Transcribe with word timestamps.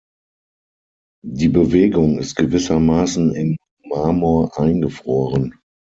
Die 1.23 1.47
Bewegung 1.49 2.17
ist 2.17 2.35
gewissermaßen 2.35 3.35
im 3.35 3.55
Marmor 3.85 4.57
eingefroren. 4.57 5.55